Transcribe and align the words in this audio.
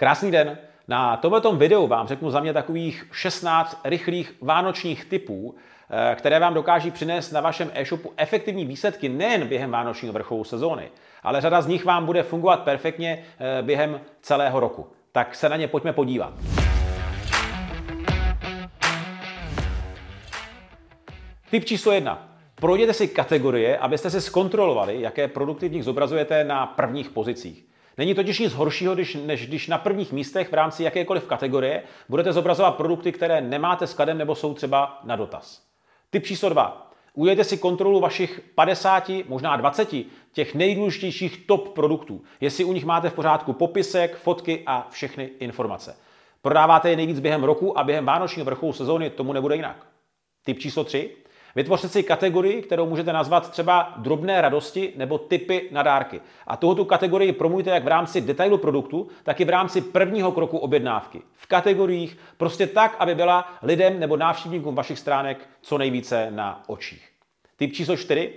Krásný 0.00 0.30
den. 0.30 0.58
Na 0.88 1.16
tomto 1.16 1.56
videu 1.56 1.86
vám 1.86 2.06
řeknu 2.06 2.30
za 2.30 2.40
mě 2.40 2.52
takových 2.52 3.08
16 3.12 3.80
rychlých 3.84 4.34
vánočních 4.40 5.04
typů, 5.04 5.54
eh, 5.90 6.14
které 6.14 6.40
vám 6.40 6.54
dokáží 6.54 6.90
přinést 6.90 7.32
na 7.32 7.40
vašem 7.40 7.70
e-shopu 7.74 8.12
efektivní 8.16 8.64
výsledky 8.64 9.08
nejen 9.08 9.46
během 9.48 9.70
vánočního 9.70 10.12
vrcholu 10.12 10.44
sezóny, 10.44 10.90
ale 11.22 11.40
řada 11.40 11.62
z 11.62 11.66
nich 11.66 11.84
vám 11.84 12.06
bude 12.06 12.22
fungovat 12.22 12.62
perfektně 12.62 13.24
eh, 13.38 13.62
během 13.62 14.00
celého 14.20 14.60
roku. 14.60 14.86
Tak 15.12 15.34
se 15.34 15.48
na 15.48 15.56
ně 15.56 15.68
pojďme 15.68 15.92
podívat. 15.92 16.32
Typ 21.50 21.64
číslo 21.64 21.92
jedna. 21.92 22.28
Projděte 22.54 22.92
si 22.92 23.08
kategorie, 23.08 23.78
abyste 23.78 24.10
si 24.10 24.20
zkontrolovali, 24.20 25.00
jaké 25.00 25.28
produkty 25.28 25.68
v 25.68 25.72
nich 25.72 25.84
zobrazujete 25.84 26.44
na 26.44 26.66
prvních 26.66 27.10
pozicích. 27.10 27.68
Není 27.98 28.14
totiž 28.14 28.38
nic 28.38 28.52
horšího, 28.52 28.94
když, 28.94 29.14
než 29.14 29.46
když 29.46 29.66
na 29.66 29.78
prvních 29.78 30.12
místech 30.12 30.48
v 30.50 30.54
rámci 30.54 30.82
jakékoliv 30.82 31.26
kategorie 31.26 31.82
budete 32.08 32.32
zobrazovat 32.32 32.76
produkty, 32.76 33.12
které 33.12 33.40
nemáte 33.40 33.86
skladem 33.86 34.18
nebo 34.18 34.34
jsou 34.34 34.54
třeba 34.54 35.00
na 35.04 35.16
dotaz. 35.16 35.62
Typ 36.10 36.24
číslo 36.24 36.48
2. 36.48 36.90
Udělejte 37.14 37.44
si 37.44 37.58
kontrolu 37.58 38.00
vašich 38.00 38.40
50, 38.54 39.10
možná 39.28 39.56
20 39.56 39.88
těch 40.32 40.54
nejdůležitějších 40.54 41.46
top 41.46 41.68
produktů, 41.68 42.22
jestli 42.40 42.64
u 42.64 42.72
nich 42.72 42.84
máte 42.84 43.10
v 43.10 43.14
pořádku 43.14 43.52
popisek, 43.52 44.16
fotky 44.16 44.62
a 44.66 44.86
všechny 44.90 45.30
informace. 45.38 45.96
Prodáváte 46.42 46.90
je 46.90 46.96
nejvíc 46.96 47.20
během 47.20 47.44
roku 47.44 47.78
a 47.78 47.84
během 47.84 48.06
vánočního 48.06 48.44
vrcholu 48.44 48.72
sezóny 48.72 49.10
tomu 49.10 49.32
nebude 49.32 49.56
jinak. 49.56 49.86
Typ 50.44 50.58
číslo 50.58 50.84
3. 50.84 51.10
Vytvořte 51.58 51.88
si 51.88 52.02
kategorii, 52.02 52.62
kterou 52.62 52.86
můžete 52.86 53.12
nazvat 53.12 53.50
třeba 53.50 53.94
drobné 53.96 54.40
radosti 54.40 54.92
nebo 54.96 55.18
typy 55.18 55.68
na 55.72 55.82
dárky. 55.82 56.20
A 56.46 56.56
tohoto 56.56 56.84
kategorii 56.84 57.32
promujte 57.32 57.70
jak 57.70 57.84
v 57.84 57.88
rámci 57.88 58.20
detailu 58.20 58.58
produktu, 58.58 59.08
tak 59.22 59.40
i 59.40 59.44
v 59.44 59.48
rámci 59.48 59.80
prvního 59.80 60.32
kroku 60.32 60.58
objednávky. 60.58 61.22
V 61.34 61.46
kategoriích 61.46 62.18
prostě 62.36 62.66
tak, 62.66 62.96
aby 62.98 63.14
byla 63.14 63.54
lidem 63.62 64.00
nebo 64.00 64.16
návštěvníkům 64.16 64.74
vašich 64.74 64.98
stránek 64.98 65.48
co 65.60 65.78
nejvíce 65.78 66.30
na 66.30 66.62
očích. 66.66 67.08
Typ 67.56 67.72
číslo 67.72 67.96
4. 67.96 68.32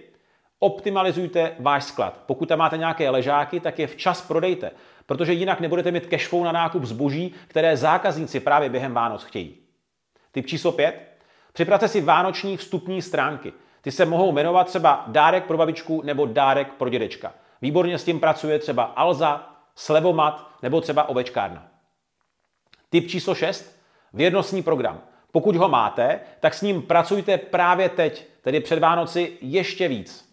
Optimalizujte 0.60 1.52
váš 1.60 1.84
sklad. 1.84 2.24
Pokud 2.26 2.50
tam 2.50 2.60
máte 2.60 2.78
nějaké 2.78 3.10
ležáky, 3.10 3.60
tak 3.60 3.80
je 3.80 3.88
včas 3.88 4.22
prodejte, 4.22 4.72
protože 5.06 5.34
jinak 5.34 5.60
nebudete 5.60 5.92
mít 5.92 6.06
cashflow 6.06 6.44
na 6.44 6.52
nákup 6.52 6.84
zboží, 6.84 7.34
které 7.48 7.78
zákazníci 7.78 8.40
právě 8.40 8.70
během 8.70 8.94
Vánoc 8.94 9.24
chtějí. 9.24 9.58
Typ 10.32 10.46
číslo 10.46 10.72
5. 10.72 11.11
Připravte 11.54 11.88
si 11.88 12.02
vánoční 12.02 12.58
vstupní 12.58 13.02
stránky. 13.02 13.54
Ty 13.82 13.92
se 13.92 14.06
mohou 14.06 14.32
jmenovat 14.32 14.68
třeba 14.68 15.04
dárek 15.08 15.46
pro 15.46 15.58
babičku 15.58 16.02
nebo 16.06 16.26
dárek 16.26 16.74
pro 16.74 16.90
dědečka. 16.90 17.34
Výborně 17.62 17.98
s 17.98 18.04
tím 18.04 18.20
pracuje 18.20 18.60
třeba 18.60 18.84
Alza, 18.84 19.48
Slevomat 19.76 20.50
nebo 20.62 20.82
třeba 20.82 21.10
ovečkárna. 21.10 21.68
Typ 22.90 23.08
číslo 23.08 23.36
6. 23.36 23.82
Věrnostní 24.14 24.64
program. 24.64 25.02
Pokud 25.32 25.56
ho 25.56 25.70
máte, 25.70 26.20
tak 26.40 26.54
s 26.54 26.62
ním 26.62 26.82
pracujte 26.82 27.38
právě 27.38 27.90
teď, 27.90 28.28
tedy 28.42 28.60
před 28.60 28.80
Vánoci 28.80 29.38
ještě 29.42 29.88
víc. 29.88 30.32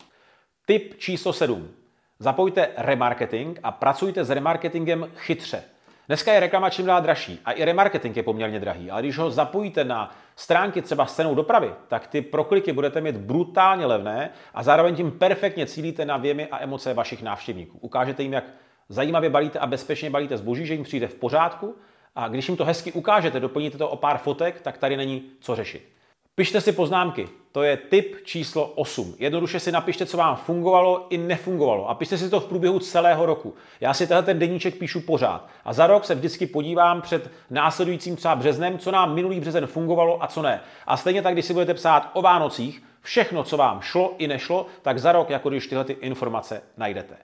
Typ 0.66 0.98
číslo 0.98 1.32
7. 1.32 1.70
Zapojte 2.18 2.68
remarketing 2.76 3.60
a 3.62 3.72
pracujte 3.72 4.24
s 4.24 4.30
remarketingem 4.30 5.10
chytře. 5.16 5.64
Dneska 6.08 6.32
je 6.32 6.40
reklama 6.40 6.70
čím 6.70 6.86
dál 6.86 7.02
dražší 7.02 7.40
a 7.44 7.52
i 7.52 7.64
remarketing 7.64 8.16
je 8.16 8.22
poměrně 8.22 8.60
drahý, 8.60 8.90
ale 8.90 9.02
když 9.02 9.18
ho 9.18 9.30
zapojíte 9.30 9.84
na 9.84 10.14
stránky 10.36 10.82
třeba 10.82 11.06
s 11.06 11.14
cenou 11.16 11.34
dopravy, 11.34 11.72
tak 11.88 12.06
ty 12.06 12.22
prokliky 12.22 12.72
budete 12.72 13.00
mít 13.00 13.16
brutálně 13.16 13.86
levné 13.86 14.30
a 14.54 14.62
zároveň 14.62 14.96
tím 14.96 15.10
perfektně 15.10 15.66
cílíte 15.66 16.04
na 16.04 16.16
věmy 16.16 16.46
a 16.46 16.62
emoce 16.62 16.94
vašich 16.94 17.22
návštěvníků. 17.22 17.78
Ukážete 17.78 18.22
jim, 18.22 18.32
jak 18.32 18.44
zajímavě 18.88 19.30
balíte 19.30 19.58
a 19.58 19.66
bezpečně 19.66 20.10
balíte 20.10 20.36
zboží, 20.36 20.66
že 20.66 20.74
jim 20.74 20.82
přijde 20.82 21.08
v 21.08 21.14
pořádku 21.14 21.76
a 22.16 22.28
když 22.28 22.48
jim 22.48 22.56
to 22.56 22.64
hezky 22.64 22.92
ukážete, 22.92 23.40
doplníte 23.40 23.78
to 23.78 23.88
o 23.88 23.96
pár 23.96 24.18
fotek, 24.18 24.60
tak 24.60 24.78
tady 24.78 24.96
není 24.96 25.22
co 25.40 25.56
řešit. 25.56 25.88
Pište 26.34 26.60
si 26.60 26.72
poznámky. 26.72 27.28
To 27.58 27.62
je 27.62 27.76
tip 27.76 28.16
číslo 28.24 28.66
8. 28.66 29.14
Jednoduše 29.18 29.60
si 29.60 29.72
napište, 29.72 30.06
co 30.06 30.16
vám 30.16 30.36
fungovalo 30.36 31.06
i 31.10 31.18
nefungovalo. 31.18 31.90
A 31.90 31.94
pište 31.94 32.18
si 32.18 32.30
to 32.30 32.40
v 32.40 32.46
průběhu 32.46 32.78
celého 32.78 33.26
roku. 33.26 33.54
Já 33.80 33.94
si 33.94 34.06
tenhle 34.06 34.22
ten 34.22 34.38
deníček 34.38 34.78
píšu 34.78 35.00
pořád. 35.00 35.48
A 35.64 35.72
za 35.72 35.86
rok 35.86 36.04
se 36.04 36.14
vždycky 36.14 36.46
podívám 36.46 37.02
před 37.02 37.30
následujícím 37.50 38.16
třeba 38.16 38.36
březnem, 38.36 38.78
co 38.78 38.90
nám 38.90 39.14
minulý 39.14 39.40
březen 39.40 39.66
fungovalo 39.66 40.22
a 40.22 40.26
co 40.26 40.42
ne. 40.42 40.60
A 40.86 40.96
stejně 40.96 41.22
tak, 41.22 41.32
když 41.32 41.44
si 41.44 41.52
budete 41.52 41.74
psát 41.74 42.10
o 42.12 42.22
Vánocích, 42.22 42.82
všechno, 43.02 43.44
co 43.44 43.56
vám 43.56 43.80
šlo 43.80 44.14
i 44.18 44.28
nešlo, 44.28 44.66
tak 44.82 44.98
za 44.98 45.12
rok, 45.12 45.30
jako 45.30 45.48
když 45.48 45.66
tyhle 45.66 45.84
ty 45.84 45.92
informace 45.92 46.62
najdete. 46.76 47.16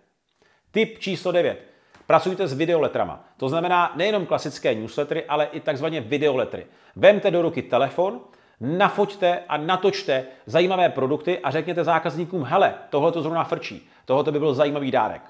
Tip 0.70 0.98
číslo 0.98 1.32
9. 1.32 1.62
Pracujte 2.06 2.48
s 2.48 2.52
videoletrama. 2.52 3.24
To 3.36 3.48
znamená 3.48 3.92
nejenom 3.96 4.26
klasické 4.26 4.74
newslettery, 4.74 5.24
ale 5.24 5.44
i 5.44 5.60
takzvaně 5.60 6.00
videoletry. 6.00 6.66
Vemte 6.96 7.30
do 7.30 7.42
ruky 7.42 7.62
telefon, 7.62 8.20
nafoťte 8.60 9.38
a 9.48 9.56
natočte 9.56 10.24
zajímavé 10.46 10.88
produkty 10.88 11.38
a 11.38 11.50
řekněte 11.50 11.84
zákazníkům, 11.84 12.42
hele, 12.42 12.74
tohle 12.90 13.12
to 13.12 13.22
zrovna 13.22 13.44
frčí, 13.44 13.88
tohle 14.04 14.32
by 14.32 14.38
byl 14.38 14.54
zajímavý 14.54 14.90
dárek. 14.90 15.22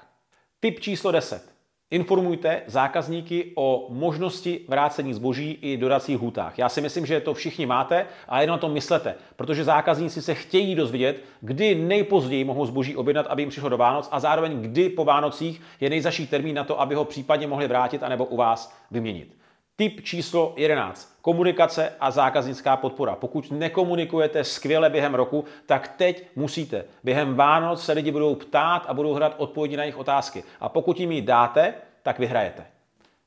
Tip 0.59 0.79
číslo 0.79 1.11
10. 1.11 1.55
Informujte 1.91 2.61
zákazníky 2.67 3.51
o 3.55 3.87
možnosti 3.89 4.65
vrácení 4.67 5.13
zboží 5.13 5.51
i 5.61 5.77
dodacích 5.77 6.17
hůtách. 6.17 6.59
Já 6.59 6.69
si 6.69 6.81
myslím, 6.81 7.05
že 7.05 7.19
to 7.19 7.33
všichni 7.33 7.65
máte 7.65 8.05
a 8.27 8.41
jen 8.41 8.49
na 8.49 8.57
to 8.57 8.69
myslete, 8.69 9.15
protože 9.35 9.63
zákazníci 9.63 10.21
se 10.21 10.33
chtějí 10.33 10.75
dozvědět, 10.75 11.23
kdy 11.41 11.75
nejpozději 11.75 12.43
mohou 12.43 12.65
zboží 12.65 12.95
objednat, 12.95 13.27
aby 13.27 13.41
jim 13.41 13.49
přišlo 13.49 13.69
do 13.69 13.77
Vánoc 13.77 14.09
a 14.11 14.19
zároveň 14.19 14.61
kdy 14.61 14.89
po 14.89 15.05
Vánocích 15.05 15.61
je 15.79 15.89
nejzaší 15.89 16.27
termín 16.27 16.55
na 16.55 16.63
to, 16.63 16.81
aby 16.81 16.95
ho 16.95 17.05
případně 17.05 17.47
mohli 17.47 17.67
vrátit 17.67 18.03
anebo 18.03 18.25
u 18.25 18.37
vás 18.37 18.75
vyměnit. 18.91 19.37
Tip 19.77 20.01
číslo 20.03 20.53
11. 20.57 21.17
Komunikace 21.21 21.93
a 21.99 22.11
zákaznická 22.11 22.77
podpora. 22.77 23.15
Pokud 23.15 23.51
nekomunikujete 23.51 24.43
skvěle 24.43 24.89
během 24.89 25.15
roku, 25.15 25.45
tak 25.65 25.87
teď 25.87 26.27
musíte. 26.35 26.85
Během 27.03 27.35
Vánoc 27.35 27.85
se 27.85 27.93
lidi 27.93 28.11
budou 28.11 28.35
ptát 28.35 28.85
a 28.87 28.93
budou 28.93 29.11
hledat 29.11 29.35
odpovědi 29.37 29.77
na 29.77 29.83
jejich 29.83 29.97
otázky. 29.97 30.43
A 30.59 30.69
pokud 30.69 30.99
jim 30.99 31.11
ji 31.11 31.21
dáte, 31.21 31.73
tak 32.03 32.19
vyhrajete. 32.19 32.65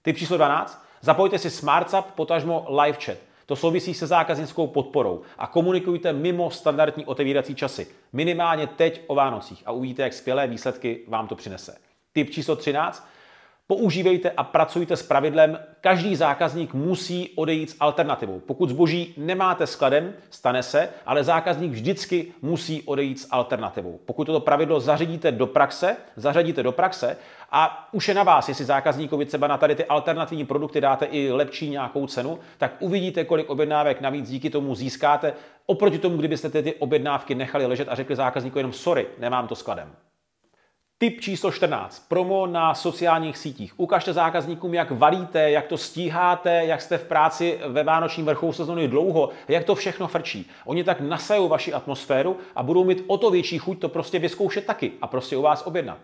Tip 0.02 0.16
číslo 0.16 0.36
12. 0.36 0.84
Zapojte 1.00 1.38
si 1.38 1.50
SmartSap, 1.50 2.10
potažmo 2.14 2.66
live 2.82 2.98
chat. 3.04 3.18
To 3.46 3.56
souvisí 3.56 3.94
se 3.94 4.06
zákaznickou 4.06 4.66
podporou 4.66 5.22
a 5.38 5.46
komunikujte 5.46 6.12
mimo 6.12 6.50
standardní 6.50 7.06
otevírací 7.06 7.54
časy. 7.54 7.86
Minimálně 8.12 8.66
teď 8.66 9.02
o 9.06 9.14
Vánocích 9.14 9.62
a 9.66 9.72
uvidíte, 9.72 10.02
jak 10.02 10.12
skvělé 10.12 10.46
výsledky 10.46 11.00
vám 11.08 11.28
to 11.28 11.36
přinese. 11.36 11.78
Tip 12.12 12.30
číslo 12.30 12.56
13. 12.56 13.08
Používejte 13.70 14.30
a 14.30 14.44
pracujte 14.44 14.96
s 14.96 15.02
pravidlem, 15.02 15.58
každý 15.80 16.16
zákazník 16.16 16.74
musí 16.74 17.30
odejít 17.34 17.70
s 17.70 17.76
alternativou. 17.80 18.40
Pokud 18.40 18.70
zboží 18.70 19.14
nemáte 19.16 19.66
skladem, 19.66 20.12
stane 20.30 20.62
se, 20.62 20.88
ale 21.06 21.24
zákazník 21.24 21.72
vždycky 21.72 22.26
musí 22.42 22.82
odejít 22.82 23.20
s 23.20 23.28
alternativou. 23.30 23.98
Pokud 24.04 24.24
toto 24.24 24.40
pravidlo 24.40 24.80
zařadíte 24.80 25.32
do 25.32 25.46
praxe, 25.46 25.96
zařadíte 26.16 26.62
do 26.62 26.72
praxe 26.72 27.16
a 27.52 27.88
už 27.92 28.08
je 28.08 28.14
na 28.14 28.22
vás, 28.22 28.48
jestli 28.48 28.64
zákazníkovi 28.64 29.24
třeba 29.24 29.46
na 29.46 29.58
tady 29.58 29.74
ty 29.74 29.84
alternativní 29.84 30.46
produkty 30.46 30.80
dáte 30.80 31.04
i 31.04 31.32
lepší 31.32 31.70
nějakou 31.70 32.06
cenu, 32.06 32.38
tak 32.58 32.72
uvidíte, 32.80 33.24
kolik 33.24 33.50
objednávek 33.50 34.00
navíc 34.00 34.30
díky 34.30 34.50
tomu 34.50 34.74
získáte, 34.74 35.32
oproti 35.66 35.98
tomu, 35.98 36.16
kdybyste 36.16 36.48
ty 36.48 36.74
objednávky 36.74 37.34
nechali 37.34 37.66
ležet 37.66 37.88
a 37.88 37.94
řekli 37.94 38.16
zákazníku 38.16 38.58
jenom 38.58 38.72
sorry, 38.72 39.06
nemám 39.18 39.48
to 39.48 39.54
skladem. 39.54 39.92
Tip 41.00 41.20
číslo 41.20 41.52
14. 41.52 42.06
Promo 42.08 42.46
na 42.46 42.74
sociálních 42.74 43.38
sítích. 43.38 43.80
Ukažte 43.80 44.12
zákazníkům, 44.12 44.74
jak 44.74 44.90
valíte, 44.90 45.50
jak 45.50 45.66
to 45.66 45.78
stíháte, 45.78 46.64
jak 46.64 46.82
jste 46.82 46.98
v 46.98 47.04
práci 47.04 47.58
ve 47.66 47.84
vánočním 47.84 48.26
vrcholu 48.26 48.52
sezóny 48.52 48.88
dlouho, 48.88 49.30
jak 49.48 49.64
to 49.64 49.74
všechno 49.74 50.08
frčí. 50.08 50.50
Oni 50.64 50.84
tak 50.84 51.00
nasajou 51.00 51.48
vaši 51.48 51.72
atmosféru 51.72 52.36
a 52.56 52.62
budou 52.62 52.84
mít 52.84 53.04
o 53.06 53.18
to 53.18 53.30
větší 53.30 53.58
chuť 53.58 53.80
to 53.80 53.88
prostě 53.88 54.18
vyzkoušet 54.18 54.66
taky 54.66 54.92
a 55.00 55.06
prostě 55.06 55.36
u 55.36 55.42
vás 55.42 55.66
objednat. 55.66 55.98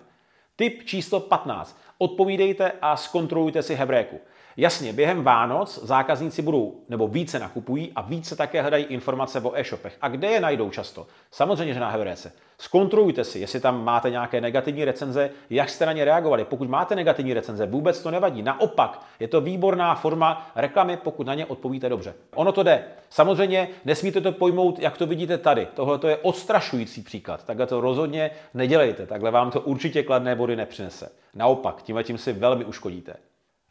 Tip 0.56 0.84
číslo 0.84 1.20
15. 1.20 1.80
Odpovídejte 1.98 2.72
a 2.82 2.96
zkontrolujte 2.96 3.62
si 3.62 3.74
hebréku. 3.74 4.20
Jasně, 4.56 4.92
během 4.92 5.24
Vánoc 5.24 5.84
zákazníci 5.84 6.42
budou 6.42 6.74
nebo 6.88 7.08
více 7.08 7.38
nakupují 7.38 7.92
a 7.96 8.02
více 8.02 8.36
také 8.36 8.62
hledají 8.62 8.84
informace 8.84 9.40
o 9.40 9.58
e-shopech. 9.58 9.96
A 10.00 10.08
kde 10.08 10.28
je 10.28 10.40
najdou 10.40 10.70
často? 10.70 11.06
Samozřejmě, 11.30 11.74
že 11.74 11.80
na 11.80 11.90
Hebréce. 11.90 12.32
Zkontrolujte 12.58 13.24
si, 13.24 13.38
jestli 13.38 13.60
tam 13.60 13.84
máte 13.84 14.10
nějaké 14.10 14.40
negativní 14.40 14.84
recenze, 14.84 15.30
jak 15.50 15.70
jste 15.70 15.86
na 15.86 15.92
ně 15.92 16.04
reagovali. 16.04 16.44
Pokud 16.44 16.68
máte 16.68 16.96
negativní 16.96 17.34
recenze, 17.34 17.66
vůbec 17.66 18.02
to 18.02 18.10
nevadí. 18.10 18.42
Naopak, 18.42 19.00
je 19.20 19.28
to 19.28 19.40
výborná 19.40 19.94
forma 19.94 20.50
reklamy, 20.56 20.96
pokud 20.96 21.26
na 21.26 21.34
ně 21.34 21.46
odpovíte 21.46 21.88
dobře. 21.88 22.14
Ono 22.34 22.52
to 22.52 22.62
jde. 22.62 22.84
Samozřejmě 23.10 23.68
nesmíte 23.84 24.20
to 24.20 24.32
pojmout, 24.32 24.78
jak 24.78 24.98
to 24.98 25.06
vidíte 25.06 25.38
tady. 25.38 25.68
Tohle 25.74 25.98
to 25.98 26.08
je 26.08 26.16
odstrašující 26.16 27.02
příklad. 27.02 27.44
Takhle 27.44 27.66
to 27.66 27.80
rozhodně 27.80 28.30
nedělejte. 28.54 29.06
Takhle 29.06 29.30
vám 29.30 29.50
to 29.50 29.60
určitě 29.60 30.02
kladné 30.02 30.34
body 30.34 30.56
nepřinese. 30.56 31.12
Naopak, 31.34 31.82
tímhle 31.82 32.04
tím 32.04 32.18
si 32.18 32.32
velmi 32.32 32.64
uškodíte. 32.64 33.14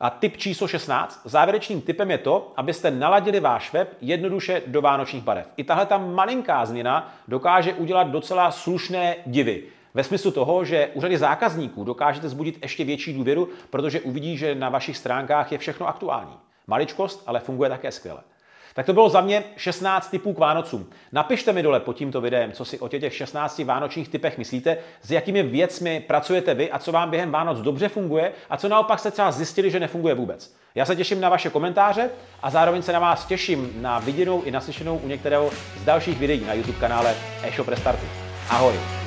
A 0.03 0.09
tip 0.09 0.37
číslo 0.37 0.67
16. 0.67 1.21
Závěrečným 1.25 1.81
typem 1.81 2.11
je 2.11 2.17
to, 2.17 2.53
abyste 2.55 2.91
naladili 2.91 3.39
váš 3.39 3.73
web 3.73 3.97
jednoduše 4.01 4.61
do 4.67 4.81
vánočních 4.81 5.23
barev. 5.23 5.53
I 5.57 5.63
tahle 5.63 5.85
ta 5.85 5.97
malinká 5.97 6.65
změna 6.65 7.13
dokáže 7.27 7.73
udělat 7.73 8.03
docela 8.03 8.51
slušné 8.51 9.15
divy. 9.25 9.63
Ve 9.93 10.03
smyslu 10.03 10.31
toho, 10.31 10.65
že 10.65 10.89
u 10.93 11.01
řady 11.01 11.17
zákazníků 11.17 11.83
dokážete 11.83 12.29
zbudit 12.29 12.59
ještě 12.61 12.83
větší 12.83 13.13
důvěru, 13.13 13.49
protože 13.69 14.01
uvidí, 14.01 14.37
že 14.37 14.55
na 14.55 14.69
vašich 14.69 14.97
stránkách 14.97 15.51
je 15.51 15.57
všechno 15.57 15.87
aktuální. 15.87 16.37
Maličkost, 16.67 17.23
ale 17.27 17.39
funguje 17.39 17.69
také 17.69 17.91
skvěle. 17.91 18.21
Tak 18.73 18.85
to 18.85 18.93
bylo 18.93 19.09
za 19.09 19.21
mě 19.21 19.43
16 19.57 20.09
typů 20.09 20.33
k 20.33 20.37
Vánocům. 20.37 20.89
Napište 21.11 21.53
mi 21.53 21.63
dole 21.63 21.79
pod 21.79 21.97
tímto 21.97 22.21
videem, 22.21 22.51
co 22.51 22.65
si 22.65 22.79
o 22.79 22.87
těch 22.87 23.13
16 23.13 23.59
vánočních 23.59 24.09
typech 24.09 24.37
myslíte, 24.37 24.77
s 25.01 25.11
jakými 25.11 25.43
věcmi 25.43 26.03
pracujete 26.07 26.53
vy 26.53 26.71
a 26.71 26.79
co 26.79 26.91
vám 26.91 27.09
během 27.09 27.31
Vánoc 27.31 27.59
dobře 27.59 27.89
funguje 27.89 28.31
a 28.49 28.57
co 28.57 28.69
naopak 28.69 28.99
jste 28.99 29.11
třeba 29.11 29.31
zjistili, 29.31 29.71
že 29.71 29.79
nefunguje 29.79 30.13
vůbec. 30.13 30.55
Já 30.75 30.85
se 30.85 30.95
těším 30.95 31.21
na 31.21 31.29
vaše 31.29 31.49
komentáře 31.49 32.09
a 32.41 32.49
zároveň 32.49 32.81
se 32.81 32.93
na 32.93 32.99
vás 32.99 33.25
těším 33.25 33.71
na 33.81 33.99
viděnou 33.99 34.43
i 34.43 34.51
naslyšenou 34.51 34.97
u 34.97 35.07
některého 35.07 35.49
z 35.81 35.85
dalších 35.85 36.19
videí 36.19 36.45
na 36.45 36.53
YouTube 36.53 36.79
kanále 36.79 37.15
eShop 37.43 37.67
Restartu. 37.67 38.05
Ahoj! 38.49 39.02